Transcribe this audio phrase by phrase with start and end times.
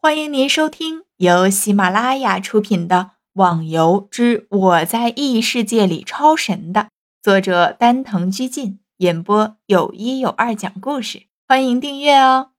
[0.00, 2.96] 欢迎您收听由喜马拉雅出品的
[3.32, 6.90] 《网游之我在异世界里超神》的
[7.20, 12.52] 作者丹藤居进演播，有一有二讲故事，欢迎订阅哦。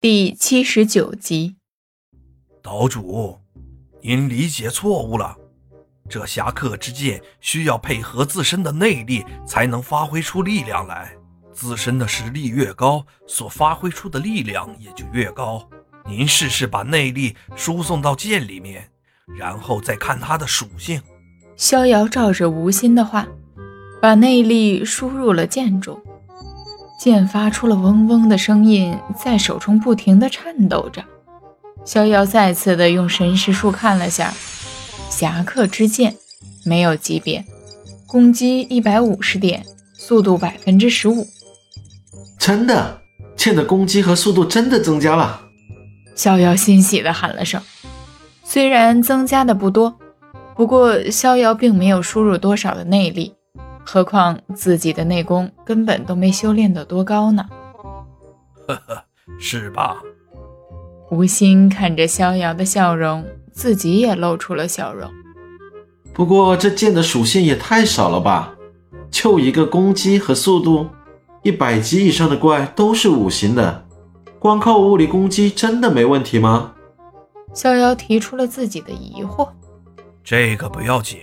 [0.00, 1.56] 第七十九集，
[2.62, 3.38] 岛主，
[4.00, 5.36] 您理解错误了。
[6.08, 11.19] 这侠客之剑需要配合自身的内力才能发挥出力量来。
[11.52, 15.68] 自身的实力越高，所发挥出的力量也就越高。
[16.08, 18.88] 您试试把内力输送到剑里面，
[19.38, 21.02] 然后再看它的属性。
[21.56, 23.28] 逍遥照着吴心的话，
[24.00, 26.00] 把内力输入了剑中，
[26.98, 31.04] 剑发出了嗡嗡的声音，在手中不停地颤抖着。
[31.84, 34.32] 逍遥再次的用神识术看了下，
[35.10, 36.16] 侠客之剑
[36.64, 37.44] 没有级别，
[38.06, 41.26] 攻击一百五十点，速度百分之十五。
[42.40, 43.02] 真的，
[43.36, 45.42] 剑的攻击和速度真的增加了。
[46.14, 47.60] 逍遥欣喜地喊了声。
[48.42, 49.94] 虽然增加的不多，
[50.56, 53.34] 不过逍遥并没有输入多少的内力，
[53.84, 57.44] 何况自己的内功根本都没修炼得多高呢。
[58.66, 59.04] 呵呵，
[59.38, 59.98] 是吧？
[61.10, 65.10] 吴心看着逍遥的笑容，自己也露出了笑容。
[66.14, 68.54] 不过这剑的属性也太少了吧？
[69.10, 70.88] 就一个攻击和速度。
[71.42, 73.86] 一百级以上的怪都是五行的，
[74.38, 76.74] 光靠物理攻击真的没问题吗？
[77.54, 79.48] 逍遥提出了自己的疑惑。
[80.22, 81.18] 这个不要紧，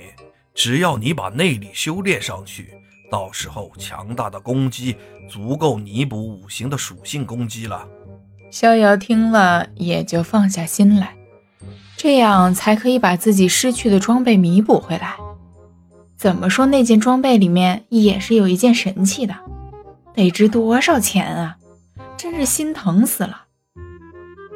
[0.55, 2.73] 只要你把内力修炼上去，
[3.11, 4.95] 到时候强大的攻击
[5.29, 7.87] 足够弥补五行的属性攻击了。
[8.49, 11.15] 逍遥听了也就放下心来，
[11.95, 15.15] 这样才可以把自己失去的装备弥补回来。
[16.17, 19.35] 怎么说那件装备里面也是有一件神器的。
[20.17, 21.55] 得值多少钱啊！
[22.17, 23.45] 真是心疼死了。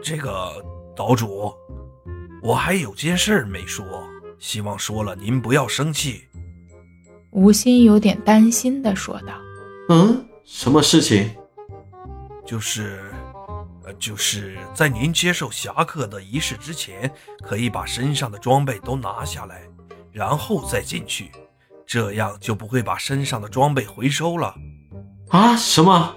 [0.01, 0.51] 这个
[0.95, 1.53] 岛主，
[2.41, 3.85] 我还有件事没说，
[4.39, 6.23] 希望说了您不要生气。
[7.29, 9.33] 吴心有点担心的说道
[9.89, 11.29] ：“嗯，什么事情？
[12.43, 13.13] 就是，
[13.83, 17.13] 呃，就是在您接受侠客的仪式之前，
[17.43, 19.61] 可以把身上的装备都拿下来，
[20.11, 21.31] 然后再进去，
[21.85, 24.55] 这样就不会把身上的装备回收了。”
[25.31, 25.55] 啊！
[25.55, 26.15] 什么？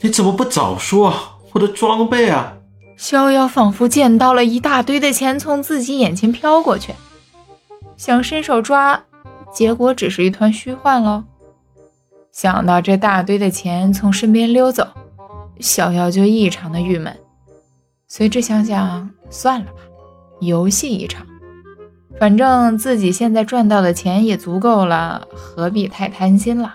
[0.00, 1.14] 你怎么不早说？
[1.52, 2.54] 我的装备啊！
[2.96, 6.92] 逍遥仿佛见到了一大堆的钱从自己眼前飘过去，
[7.96, 9.00] 想伸手抓，
[9.52, 11.22] 结果只是一团虚幻喽。
[12.32, 14.86] 想到这大堆的钱从身边溜走，
[15.60, 17.16] 逍遥就异常的郁闷。
[18.08, 19.78] 随之想想，算了吧，
[20.40, 21.24] 游戏一场，
[22.18, 26.74] 反正自己现在赚到的钱也足够了，何必太贪心了？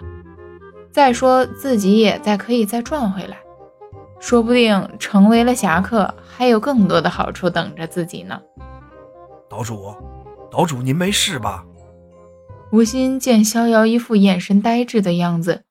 [0.93, 3.39] 再说自己也再可以再赚回来，
[4.19, 8.39] 说不定成为了侠客，还有更多的好处等着自己呢。
[9.49, 9.95] 岛主，
[10.51, 11.65] 岛主，您没事吧？
[12.71, 15.63] 吴心见逍遥一副眼神呆滞的样子，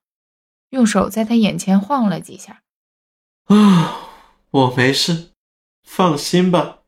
[0.71, 2.61] 用手在他眼前晃了几下。
[3.45, 3.95] 啊，
[4.51, 5.29] 我没事，
[5.83, 6.79] 放心吧。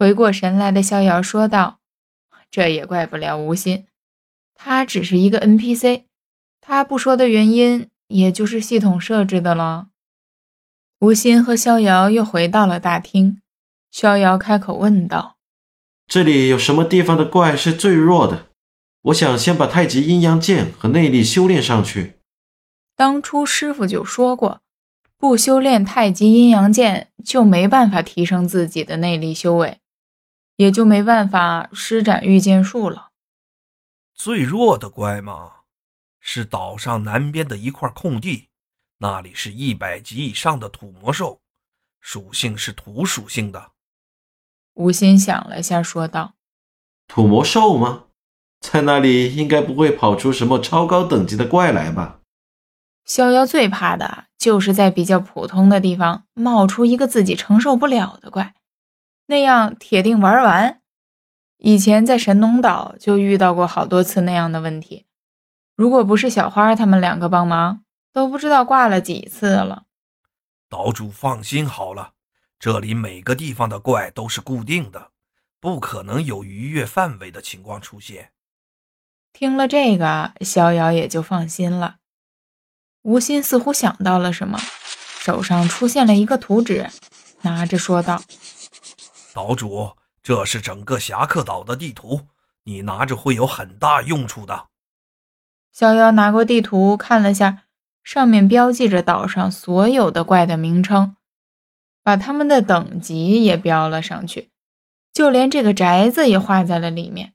[0.00, 1.78] 回过神来的逍遥说道
[2.50, 3.86] ：“这也怪不了吴心，
[4.54, 6.06] 他只是一个 NPC。”
[6.60, 9.88] 他不说的原因，也就是系统设置的了。
[11.00, 13.40] 吴昕和逍遥又回到了大厅，
[13.90, 15.36] 逍遥开口问道
[16.06, 18.48] ：“这里有什么地方的怪是最弱的？
[19.04, 22.16] 我想先把太极阴阳剑和内力修炼上去。”
[22.94, 24.60] 当初师傅就说过，
[25.16, 29.78] 不修炼太极阴阳剑，就没办法提升自己的内力修为，
[30.56, 33.08] 也就没办法施展御剑术了。
[34.14, 35.59] 最弱的怪吗？
[36.32, 38.50] 是岛上南边的一块空地，
[38.98, 41.40] 那里是一百级以上的土魔兽，
[42.00, 43.72] 属性是土属性的。
[44.74, 46.34] 吴心想了下，说道
[47.08, 48.04] ：“土魔兽吗？
[48.60, 52.20] 在那里应该不会跑出什么超高等级的怪来吧？”
[53.04, 58.54] 逍遥最怕的就是在比较普通的地方冒出一个自己承受不了的怪，
[59.26, 60.80] 那样铁定玩完。
[61.56, 65.06] 以前在神农岛就遇到过好多次那样的问题。
[65.80, 69.84] 如果不是小花他们两个帮忙，都不知道挂了几次了。
[70.68, 72.12] 岛主放心好了，
[72.58, 75.12] 这里每个地方的怪都是固定的，
[75.58, 78.32] 不可能有逾越范围的情况出现。
[79.32, 81.96] 听了这个，逍遥也就放心了。
[83.00, 84.60] 吴心似乎想到了什么，
[85.20, 86.90] 手上出现了一个图纸，
[87.40, 88.22] 拿着说道
[89.32, 92.26] ：“岛主，这是整个侠客岛的地图，
[92.64, 94.66] 你拿着会有很大用处的。”
[95.80, 97.62] 逍遥拿过地图看了下，
[98.04, 101.16] 上面标记着岛上所有的怪的名称，
[102.02, 104.50] 把他们的等级也标了上去，
[105.10, 107.32] 就连这个宅子也画在了里面。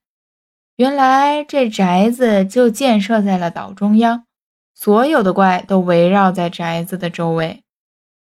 [0.76, 4.28] 原来这宅子就建设在了岛中央，
[4.76, 7.64] 所有的怪都围绕在宅子的周围。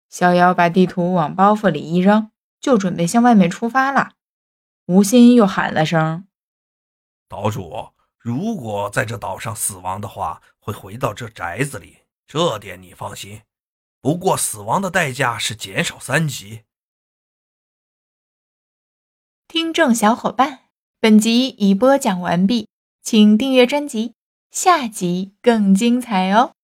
[0.08, 2.30] 逍遥把地图往包袱里一扔，
[2.60, 4.12] 就准备向外面出发了。
[4.86, 6.28] 吴心又喊了声
[7.28, 7.88] ：“岛主，
[8.26, 13.42] 如果在这岛上死亡的话，会回到这宅子里，这点你放心。
[14.00, 16.64] 不过死亡的代价是减少三级。”
[19.46, 20.64] 听众小伙伴。
[20.98, 22.68] 本集已播讲完毕，
[23.00, 24.16] 请订阅专辑，
[24.50, 26.55] 下集更精彩哦。